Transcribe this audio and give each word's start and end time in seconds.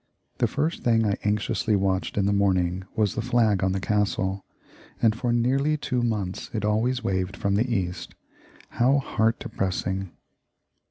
The 0.39 0.47
first 0.47 0.81
thing 0.81 1.05
I 1.05 1.15
anxiously 1.25 1.75
watched 1.75 2.17
in 2.17 2.25
the 2.25 2.33
morning 2.33 2.85
was 2.95 3.13
the 3.13 3.21
flag 3.21 3.63
on 3.63 3.71
the 3.71 3.79
Castle; 3.79 4.43
and 4.99 5.15
for 5.15 5.31
nearly 5.31 5.77
two 5.77 6.01
months 6.01 6.49
it 6.55 6.65
always 6.65 7.03
waved 7.03 7.37
from 7.37 7.53
the 7.53 7.71
east. 7.71 8.15
How 8.69 8.97
heart 8.97 9.37
depressing! 9.37 10.09